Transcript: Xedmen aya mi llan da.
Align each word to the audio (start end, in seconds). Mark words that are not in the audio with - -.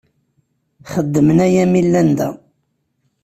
Xedmen 0.91 1.39
aya 1.45 1.63
mi 1.71 1.81
llan 1.85 2.09
da. 2.17 2.27